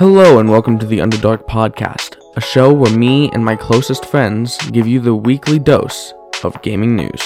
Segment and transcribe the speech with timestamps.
[0.00, 4.56] Hello, and welcome to the Underdark Podcast, a show where me and my closest friends
[4.70, 7.20] give you the weekly dose of gaming news.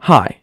[0.00, 0.42] Hi,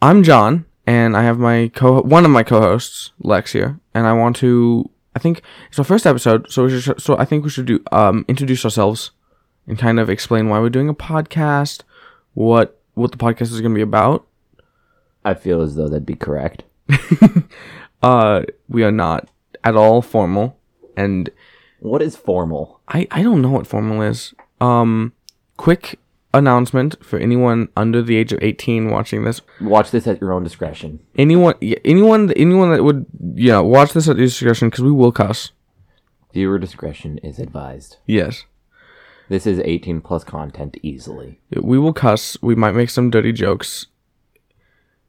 [0.00, 4.12] I'm John, and I have my co one of my co-hosts, Lex here, and I
[4.12, 4.90] want to.
[5.14, 7.80] I think it's our first episode, so we should, so I think we should do
[7.92, 9.10] um introduce ourselves
[9.66, 11.82] and kind of explain why we're doing a podcast,
[12.34, 14.26] what what the podcast is going to be about.
[15.24, 16.64] I feel as though that'd be correct.
[18.02, 19.28] Uh, we are not
[19.62, 20.58] at all formal,
[20.96, 21.30] and
[21.78, 22.80] What is formal?
[22.88, 24.34] I I don't know what formal is.
[24.60, 25.12] Um,
[25.56, 26.00] quick
[26.34, 29.40] announcement for anyone under the age of eighteen watching this.
[29.60, 31.00] Watch this at your own discretion.
[31.16, 31.54] Anyone,
[31.84, 35.50] anyone, anyone that would, yeah, watch this at your discretion because we will cuss.
[36.32, 37.98] Viewer discretion is advised.
[38.06, 38.44] Yes,
[39.28, 41.40] This is 18 plus content easily.
[41.54, 42.36] we will cuss.
[42.40, 43.86] We might make some dirty jokes.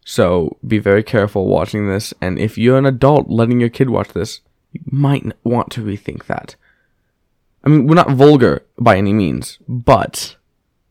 [0.05, 2.13] So be very careful watching this.
[2.21, 4.41] And if you're an adult letting your kid watch this,
[4.73, 6.55] you might want to rethink that.
[7.63, 10.35] I mean, we're not vulgar by any means, but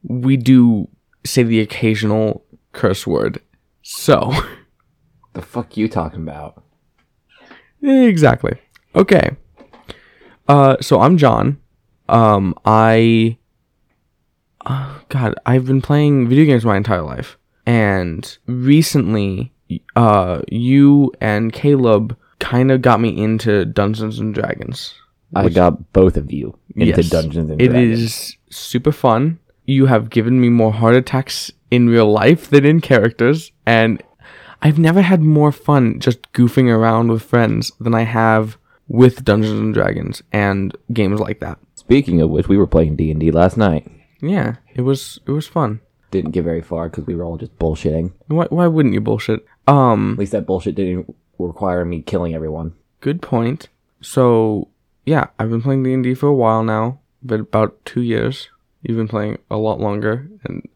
[0.02, 0.88] we do
[1.24, 3.40] say the occasional curse word.
[3.82, 4.32] So,
[5.32, 6.62] The fuck you talking about?
[7.82, 8.58] exactly.
[8.94, 9.30] Okay.
[10.48, 11.58] Uh, so I'm John.
[12.08, 13.38] Um, I.
[14.64, 17.36] Uh, God, I've been playing video games my entire life,
[17.66, 19.52] and recently,
[19.96, 24.94] uh, you and Caleb kind of got me into Dungeons and Dragons.
[25.34, 27.08] I got both of you into Yes.
[27.10, 27.76] Dungeons and Dragons.
[27.76, 29.38] It is super fun.
[29.72, 34.02] You have given me more heart attacks in real life than in characters, and
[34.60, 39.58] I've never had more fun just goofing around with friends than I have with Dungeons
[39.58, 41.58] and Dragons and games like that.
[41.74, 43.90] Speaking of which, we were playing D&D last night.
[44.20, 45.80] Yeah, it was it was fun.
[46.10, 48.12] Didn't get very far because we were all just bullshitting.
[48.28, 49.40] Why why wouldn't you bullshit?
[49.66, 52.74] Um, At least that bullshit didn't require me killing everyone.
[53.00, 53.68] good point.
[54.02, 54.68] So
[55.06, 58.50] yeah, I've been playing D and D for a while now, but about two years.
[58.82, 60.68] You've been playing a lot longer, and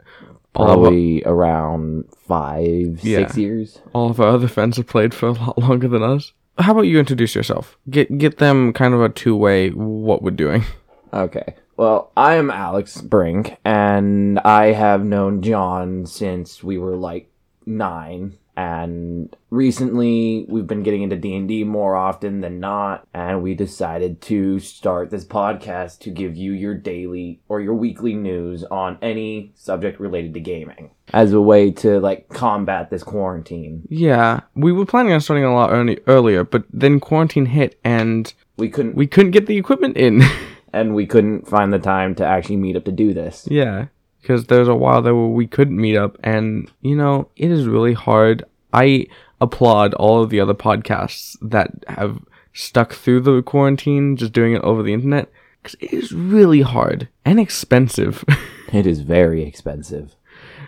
[0.54, 3.18] Probably around five, Yeah.
[3.18, 3.78] six years.
[3.92, 6.32] all of our other friends have played for a lot longer than us.
[6.58, 7.76] How about you introduce yourself?
[7.90, 10.64] Get get them kind of a two way what we're doing.
[11.14, 11.54] Okay.
[11.78, 17.30] Well, I am Alex Brink, and I have known John since we were like
[17.64, 18.36] nine.
[18.56, 23.54] And recently, we've been getting into D and D more often than not, and we
[23.54, 28.98] decided to start this podcast to give you your daily or your weekly news on
[29.02, 33.82] any subject related to gaming, as a way to like combat this quarantine.
[33.90, 38.32] Yeah, we were planning on starting a lot early, earlier, but then quarantine hit and
[38.56, 40.22] We couldn't, we couldn't get the equipment in.
[40.72, 43.46] and we couldn't find the time to actually meet up to do this.
[43.50, 43.86] Yeah,
[44.26, 47.68] because there's a while there where we couldn't meet up, and you know it is
[47.68, 48.44] really hard.
[48.72, 49.06] I
[49.40, 52.18] applaud all of the other podcasts that have
[52.52, 55.30] stuck through the quarantine, just doing it over the internet,
[55.62, 58.24] because it is really hard and expensive.
[58.72, 60.16] It is very expensive.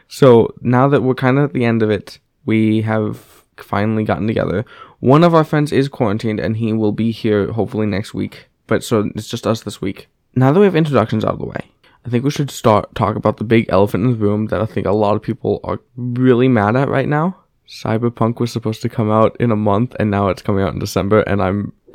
[0.06, 4.28] so now that we're kind of at the end of it, we have finally gotten
[4.28, 4.64] together.
[5.00, 8.46] One of our friends is quarantined, and he will be here hopefully next week.
[8.68, 10.06] But so it's just us this week.
[10.36, 11.72] Now that we have introductions out of the way,
[12.08, 14.64] I think we should start talk about the big elephant in the room that I
[14.64, 17.36] think a lot of people are really mad at right now.
[17.68, 20.78] Cyberpunk was supposed to come out in a month, and now it's coming out in
[20.78, 21.74] December, and I'm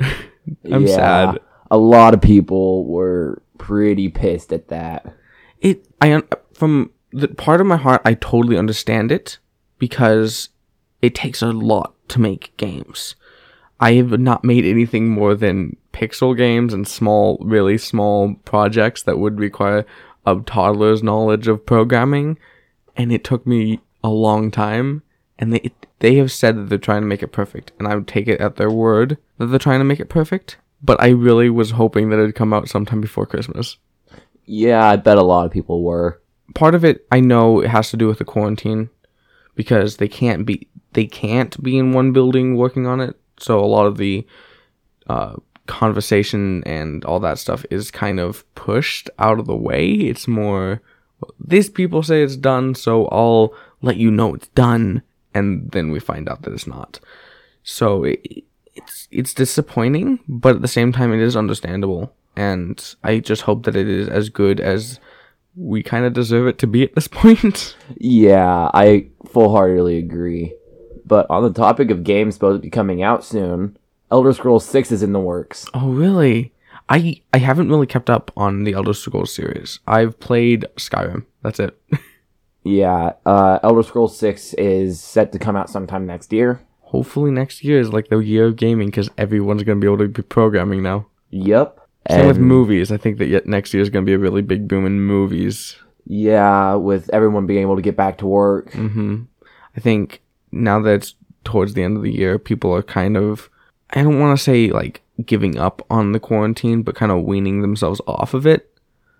[0.70, 1.40] I'm sad.
[1.68, 5.12] A lot of people were pretty pissed at that.
[5.60, 6.22] it i
[6.52, 9.38] from the part of my heart i totally understand it
[9.78, 10.50] because
[11.02, 13.14] it takes a lot to make games
[13.80, 19.18] i have not made anything more than pixel games and small really small projects that
[19.18, 19.86] would require
[20.26, 22.38] a toddler's knowledge of programming.
[22.96, 25.02] And it took me a long time.
[25.38, 27.72] And they they have said that they're trying to make it perfect.
[27.78, 30.58] And i would take it at their word that they're trying to make it perfect.
[30.82, 33.78] But i really was hoping that it'd come out sometime before christmas.
[34.44, 36.20] Yeah, I bet a lot of people were.
[36.54, 38.90] part of it I know it has to do with the quarantine
[39.54, 43.16] because they can't be they can't be in one building working on it.
[43.38, 44.26] So a lot of the
[45.08, 45.34] uh,
[45.66, 49.92] conversation and all that stuff is kind of pushed out of the way.
[49.92, 50.82] It's more
[51.40, 55.02] these people say it's done, so I'll let you know it's done,
[55.32, 57.00] and then we find out that it's not.
[57.62, 58.44] So it,
[58.74, 63.64] it's it's disappointing, but at the same time, it is understandable, and I just hope
[63.64, 65.00] that it is as good as
[65.56, 67.76] we kind of deserve it to be at this point.
[67.96, 70.54] Yeah, I full heartedly agree.
[71.06, 73.76] But on the topic of games supposed to be coming out soon,
[74.14, 75.66] Elder Scrolls 6 is in the works.
[75.74, 76.52] Oh, really?
[76.88, 79.80] I I haven't really kept up on the Elder Scrolls series.
[79.88, 81.26] I've played Skyrim.
[81.42, 81.76] That's it.
[82.66, 86.60] Yeah, uh, Elder Scrolls 6 is set to come out sometime next year.
[86.80, 90.08] Hopefully next year is like the year of gaming because everyone's gonna be able to
[90.08, 91.04] be programming now.
[91.28, 91.78] Yep.
[92.10, 92.90] Same with movies.
[92.90, 95.76] I think that yet next year is gonna be a really big boom in movies.
[96.06, 98.72] Yeah, with everyone being able to get back to work.
[98.72, 99.24] hmm
[99.76, 101.14] I think now that it's
[101.44, 103.50] towards the end of the year, people are kind of,
[103.94, 107.62] I don't want to say like giving up on the quarantine, but kind of weaning
[107.62, 108.70] themselves off of it.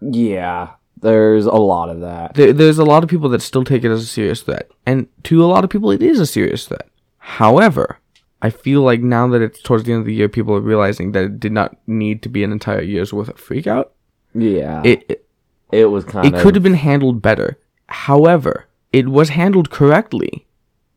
[0.00, 2.34] Yeah, there's a lot of that.
[2.34, 5.06] There, there's a lot of people that still take it as a serious threat, and
[5.24, 6.88] to a lot of people, it is a serious threat.
[7.18, 7.98] However,
[8.42, 11.12] I feel like now that it's towards the end of the year, people are realizing
[11.12, 13.92] that it did not need to be an entire year's worth of freak out.
[14.34, 15.26] Yeah, It it,
[15.72, 16.42] it was kind it of.
[16.42, 17.58] could have been handled better.
[17.88, 20.46] However, it was handled correctly.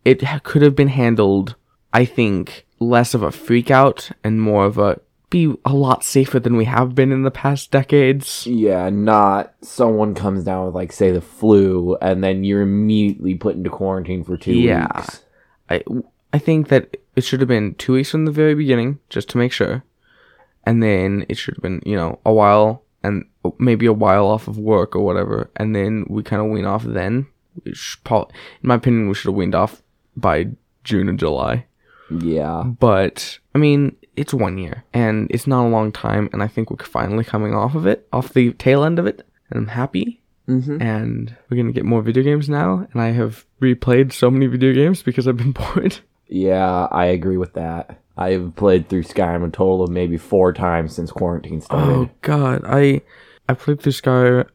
[0.04, 1.56] It could have been handled,
[1.94, 6.40] I think, less of a freak out and more of a be a lot safer
[6.40, 8.48] than we have been in the past decades.
[8.48, 13.56] Yeah, not someone comes down with like say the flu, and then you're immediately put
[13.56, 14.88] into quarantine for two Yeah.
[14.96, 15.24] weeks.
[15.70, 15.84] I
[16.34, 19.38] I think that it should have been two weeks from the very beginning, just to
[19.38, 19.84] make sure,
[20.66, 23.26] and then it should have been you know a while and
[23.60, 26.84] maybe a while off of work or whatever, and then we kind of wean off.
[26.84, 27.28] Then,
[27.74, 28.26] should in
[28.62, 29.82] my opinion, we should have weaned off
[30.16, 30.48] by
[30.86, 31.66] June or July.
[32.10, 36.48] Yeah, But I mean, it's one year, and it's not a long time, and I
[36.48, 39.68] think we're finally coming off of it, off the tail end of it, and I'm
[39.68, 40.22] happy.
[40.48, 40.82] mm-hmm.
[40.82, 44.74] And we're gonna get more video games now, and I have replayed so many video
[44.74, 46.00] games because I've been bored.
[46.28, 48.00] yeah, I agree with that.
[48.18, 51.94] I've played through Skyrim a total of maybe four times since quarantine started.
[51.94, 53.02] Oh God, I
[53.48, 54.48] I played through Skyrim.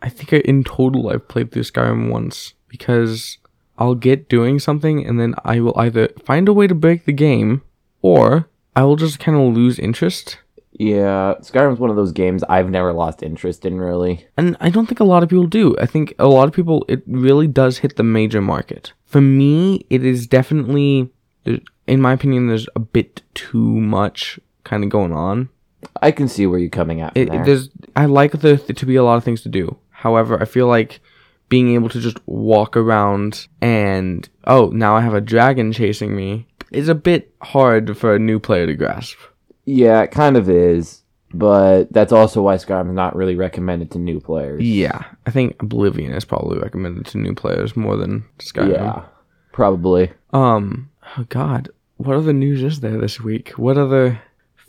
[0.00, 3.38] I think I, in total I've played through Skyrim once because
[3.78, 7.12] I'll get doing something and then I will either find a way to break the
[7.12, 7.62] game
[8.02, 10.38] or I will just kind of lose interest.
[10.72, 13.78] Yeah, Skyrim's one of those games I've never lost interest in.
[13.78, 14.26] Really.
[14.36, 15.76] And I don't think a lot of people do.
[15.78, 18.92] I think a lot of people it really does hit the major market.
[19.06, 21.10] For me, it is definitely
[21.86, 25.48] in my opinion there's a bit too much kind of going on.
[26.02, 27.14] I can see where you're coming at.
[27.14, 27.44] from it, there.
[27.44, 29.78] there's I like there to be a lot of things to do.
[29.90, 31.00] However, I feel like
[31.48, 36.46] being able to just walk around and oh, now I have a dragon chasing me
[36.70, 39.16] is a bit hard for a new player to grasp.
[39.64, 41.02] Yeah, it kind of is,
[41.32, 44.62] but that's also why Skyrim's not really recommended to new players.
[44.62, 48.72] Yeah, I think Oblivion is probably recommended to new players more than Skyrim.
[48.72, 49.04] Yeah,
[49.52, 50.12] probably.
[50.32, 53.50] Um, oh God, what other news is there this week?
[53.50, 54.20] What other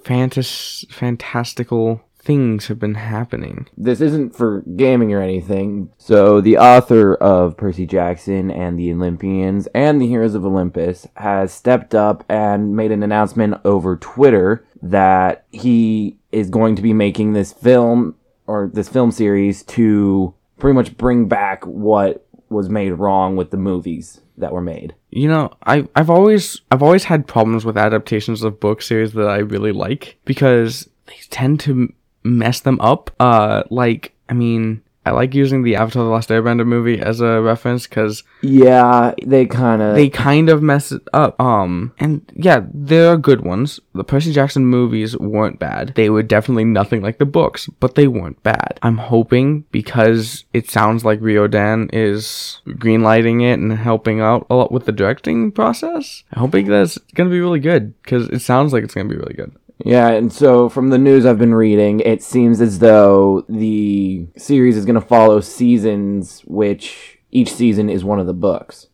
[0.04, 3.68] fantas- fantastical things have been happening?
[3.78, 5.92] This isn't for gaming or anything.
[5.98, 11.52] So, the author of Percy Jackson and the Olympians and the Heroes of Olympus has
[11.52, 17.34] stepped up and made an announcement over Twitter that he is going to be making
[17.34, 18.16] this film
[18.48, 23.58] or this film series to pretty much bring back what was made wrong with the
[23.58, 24.96] movies that were made.
[25.12, 29.28] You know, I I've always I've always had problems with adaptations of book series that
[29.28, 31.94] I really like because they tend to
[32.30, 33.12] mess them up.
[33.20, 37.42] Uh, like I mean, I like using the Avatar: The Last Airbender movie as a
[37.42, 41.40] reference because Yeah, they kind of they kind of mess it up.
[41.42, 43.80] Um, and yeah, there are good ones.
[43.96, 45.94] The Percy Jackson movies weren't bad.
[45.96, 48.80] They were definitely nothing like the books, but they weren't bad.
[48.84, 54.72] I'm hoping because it sounds like Riordan is greenlighting it and helping out a lot
[54.72, 56.24] with the directing process.
[56.34, 59.34] I'm hoping that's gonna be really good because it sounds like it's gonna be really
[59.34, 59.56] good.
[59.86, 64.76] Yeah, and so from the news I've been reading, it seems as though the series
[64.76, 68.88] is going to follow seasons, which each season is one of the books.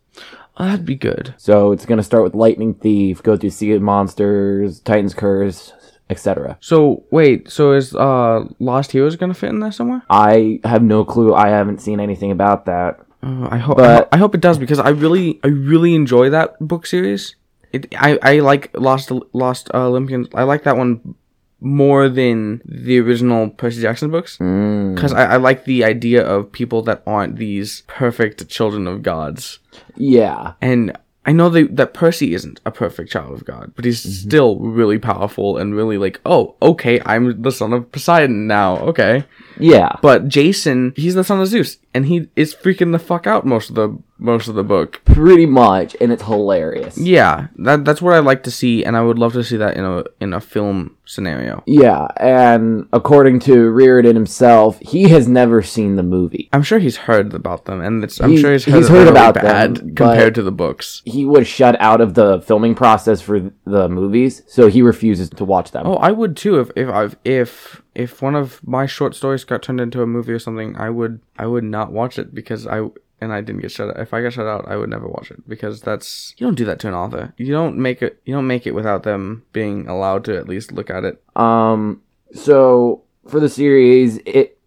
[0.58, 1.34] Oh, that'd be good.
[1.38, 5.72] So it's going to start with Lightning Thief, go through Sea of Monsters, Titan's Curse,
[6.08, 6.56] etc.
[6.60, 10.02] So wait, so is uh Lost Heroes gonna fit in there somewhere?
[10.08, 11.34] I have no clue.
[11.34, 13.00] I haven't seen anything about that.
[13.24, 16.54] Uh, I hope But- I hope it does because I really I really enjoy that
[16.60, 17.34] book series.
[17.76, 20.28] It I, I like Lost Lost uh, Olympians.
[20.34, 21.14] I like that one
[21.60, 24.94] more than the original Percy Jackson books Mm.
[24.94, 29.58] because I, I like the idea of people that aren't these perfect children of gods.
[29.96, 30.52] Yeah.
[30.60, 30.92] And
[31.24, 34.28] I know that that Percy isn't a perfect child of God, but he's Mm-hmm.
[34.28, 38.76] still really powerful and really like, oh, okay, I'm the son of Poseidon now.
[38.90, 39.24] Okay.
[39.58, 39.92] Yeah.
[40.02, 43.68] But Jason, he's the son of Zeus, and he is freaking the fuck out most
[43.70, 45.02] of the most of the book.
[45.04, 46.96] Pretty much, and it's hilarious.
[46.98, 49.76] Yeah, that that's what I like to see, and I would love to see that
[49.76, 51.62] in a in a film scenario.
[51.66, 56.48] Yeah, and according to Reardon himself, he has never seen the movie.
[56.52, 58.98] I'm sure he's heard about them, and it's, I'm He- sure he's heard, he's heard
[58.98, 61.02] really about bad them, compared to the books.
[61.04, 65.44] He was shut out of the filming process for the movies, so he refuses to
[65.44, 65.86] watch them.
[65.86, 69.62] Oh, I would too if if I've if if one of my short stories got
[69.62, 70.76] turned into a movie or something.
[70.76, 72.86] I would I would not watch it because I
[73.22, 73.98] and I didn't get shut out.
[73.98, 76.66] If I got shut out, I would never watch it because that's you don't do
[76.66, 77.32] that to an author.
[77.38, 78.20] You don't make it.
[78.26, 81.22] You don't make it without them being allowed to at least look at it.
[81.34, 82.02] Um,
[82.34, 84.58] so for the series, it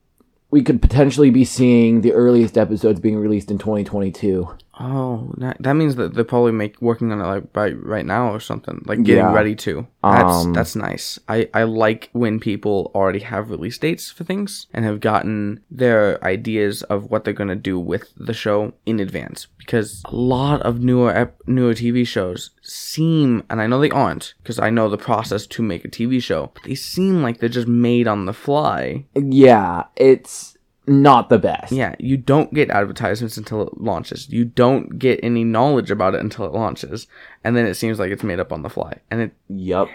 [0.50, 4.50] we could potentially be seeing the earliest episodes being released in 2022.
[4.80, 8.32] Oh, that, that means that they're probably make working on it like by right now
[8.34, 9.34] or something, like getting Yeah.
[9.34, 9.86] ready to.
[10.02, 11.20] That's Um, that's nice.
[11.28, 16.24] I I like when people already have release dates for things and have gotten their
[16.24, 19.48] ideas of what they're gonna do with the show in advance.
[19.58, 24.34] Because a lot of newer ep- newer TV shows seem, and I know they aren't,
[24.42, 27.50] because I know the process to make a TV show, but they seem like they're
[27.50, 29.06] just made on the fly.
[29.16, 30.56] Yeah, it's
[30.90, 31.72] not the best.
[31.72, 34.30] Yeah, you don't get advertisements until it launches.
[34.30, 37.08] You don't get any knowledge about it until it launches,
[37.44, 38.98] and then it seems like it's made up on the fly.
[39.10, 39.88] And it Yep.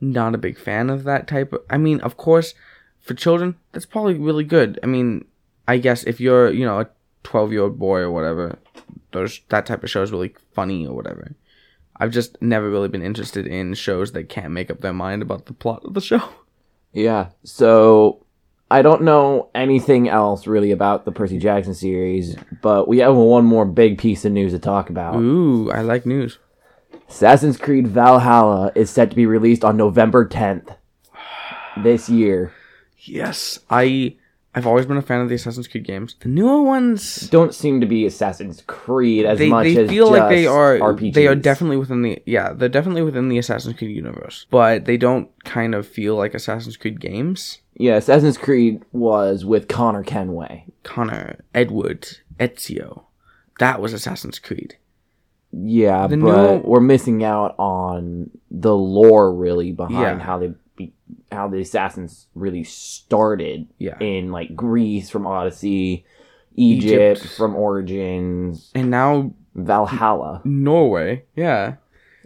[0.00, 2.54] not a big fan of that type of I mean, of course,
[3.00, 4.78] for children, that's probably really good.
[4.82, 5.24] I mean,
[5.68, 6.88] I guess if you're, you know, a
[7.24, 8.58] 12-year-old boy or whatever,
[9.12, 11.32] those that type of show is really funny or whatever.
[11.96, 15.44] I've just never really been interested in shows that can't make up their mind about
[15.46, 16.22] the plot of the show.
[16.92, 17.28] Yeah.
[17.44, 18.26] So
[18.70, 23.44] I don't know anything else really about the Percy Jackson series, but we have one
[23.44, 25.16] more big piece of news to talk about.
[25.16, 26.38] Ooh, I like news.
[27.08, 30.76] Assassin's Creed Valhalla is set to be released on November 10th
[31.82, 32.52] this year.
[32.98, 34.16] Yes, I
[34.52, 36.16] I've always been a fan of the Assassin's Creed games.
[36.18, 40.28] The newer ones Don't seem to be Assassin's Creed as they, much they feel like
[40.28, 41.14] they are RPGs.
[41.14, 44.96] they are definitely within the yeah they're definitely within the Assassin's Creed universe, but they
[44.96, 47.60] don't kind of feel like Assassin's Creed games.
[47.76, 50.64] Yeah, Assassin's Creed was with Connor Kenway.
[50.82, 53.04] Connor, Edward, Ezio,
[53.60, 54.76] that was Assassin's Creed.
[55.52, 60.24] Yeah, The but new- we're missing out on the lore really behind Yeah.
[60.24, 60.52] how they
[61.32, 66.04] how the assassins really started Yeah, in like Greece from Odyssey,
[66.56, 67.36] Egypt, Egypt.
[67.36, 70.40] from Origins, and now Valhalla.
[70.44, 71.24] Norway.
[71.36, 71.74] Yeah,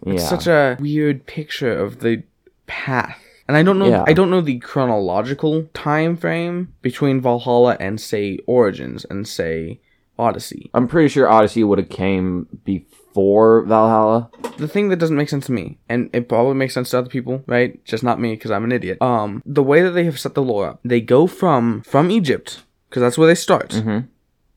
[0.07, 2.23] Yeah, it's such a weird picture of the
[2.67, 3.19] path.
[3.47, 4.05] And I don't know Yeah.
[4.07, 9.81] I don't know the chronological time frame between Valhalla and say Origins and say
[10.19, 10.71] Odyssey.
[10.73, 14.31] I'm pretty sure Odyssey would have came before Valhalla.
[14.59, 17.09] the thing that doesn't make sense to me, and it probably makes sense to other
[17.09, 17.83] people, right?
[17.85, 18.99] Just not me, because I'm an idiot.
[19.03, 22.63] Um, the way that they have set the lore up, they go from from Egypt,
[22.89, 23.71] because that's where they start.
[23.71, 24.09] Mhm.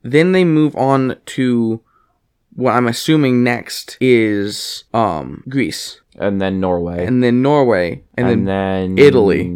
[0.03, 1.81] Then they move on to
[2.55, 8.45] what I'm assuming next is um Greece, And then Norway, and then Norway, and, then,
[8.45, 9.53] then Italy.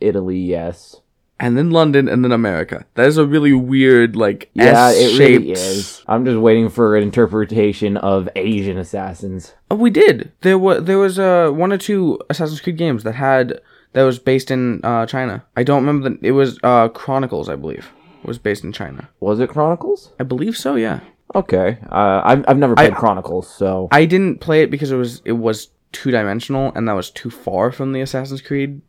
[0.00, 1.00] Italy, yes.
[1.40, 2.86] And then London, and then America.
[2.94, 5.18] That is a really weird like Yeah, it S-shaped.
[5.18, 6.04] really is.
[6.06, 9.54] I'm just waiting for an interpretation of Asian assassins.
[9.70, 10.32] Oh, we did.
[10.42, 13.60] There was there was uh one or two Assassin's Creed games that had
[13.94, 15.44] that was based in uh, China.
[15.56, 16.26] I don't remember the.
[16.28, 17.90] It was uh Chronicles, I believe,
[18.22, 19.08] was based in China.
[19.18, 20.12] Was it Chronicles?
[20.20, 20.76] I believe so.
[20.76, 21.00] Yeah.
[21.34, 21.78] Okay.
[21.90, 25.32] Uh, I've I've never played Chronicles, so I didn't play it because it was it
[25.32, 28.80] was two dimensional and that was too far from the Assassin's Creed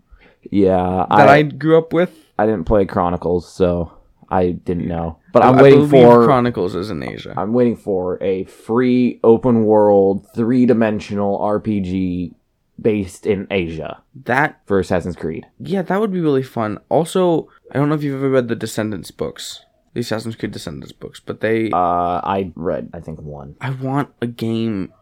[0.49, 2.11] yeah, that I, I, grew up with.
[2.41, 3.91] I didn't play Chronicles, so
[4.29, 5.19] I didn't know.
[5.33, 7.33] But I'm I waiting for Chronicles is in Asia.
[7.37, 12.33] I'm waiting for a free open world three dimensional RPG
[12.81, 15.45] based in Asia that for Assassin's Creed.
[15.59, 16.79] yeah, that would be really fun.
[16.89, 20.91] Also, I don't know if you've ever read the Descendants books, the Assassin's Creed Descendants
[20.91, 23.55] books, but they Uh, I read I think one.
[23.61, 24.93] I want a game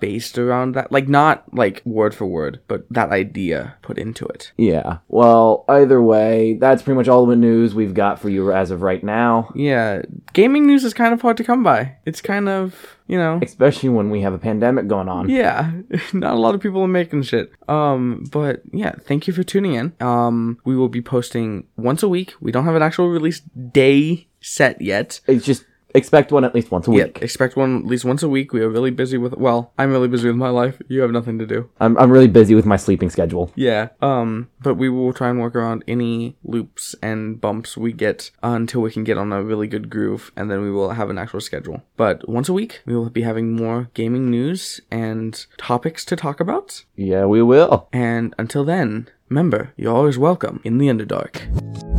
[0.00, 0.92] based around that.
[0.92, 4.52] Like not like word for word, but that idea put into it.
[4.56, 4.98] Yeah.
[5.08, 8.82] Well, either way, that's pretty much all the news we've got for you as of
[8.82, 9.50] right now.
[9.54, 10.02] Yeah,
[10.32, 11.96] gaming news is kind of hard to come by.
[12.04, 15.28] It's kind of, you know, Especially when we have a pandemic going on.
[15.28, 15.72] yeah,
[16.12, 17.50] not a lot of people are making shit.
[17.68, 19.92] Um, but yeah, thank you for tuning in.
[20.00, 22.34] Um, we will be posting once a week.
[22.40, 25.20] We don't have an actual release day set yet.
[25.26, 25.64] It's just
[25.96, 27.18] expect one at least once a Yeah, week.
[27.22, 28.52] expect one at least once a week.
[28.52, 29.34] We are really busy with.
[29.36, 30.80] Well, I'm really busy with my life.
[30.88, 31.68] You have nothing to do.
[31.80, 33.50] I'm I'm really busy with my sleeping schedule.
[33.56, 33.88] Yeah.
[34.00, 38.80] Um, but we will try and work around any loops and bumps we get until
[38.82, 41.40] we can get on a really good groove, and then we will have an actual
[41.40, 41.82] schedule.
[41.96, 46.40] But once a week, we will be having more gaming news and topics to talk
[46.40, 46.84] about.
[46.96, 47.88] Yeah, we will.
[47.92, 51.95] And until then, remember, you're always welcome in the Underdark.